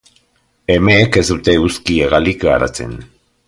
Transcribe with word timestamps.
Emeek 0.75 1.19
ez 1.21 1.23
dute 1.31 1.57
uzki-hegalik 1.67 2.43
garatzen. 2.49 3.01